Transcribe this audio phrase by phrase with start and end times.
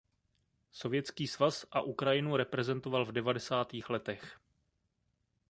[0.71, 4.39] Sovětský svaz a Ukrajinu reprezentoval v devadesátých letech.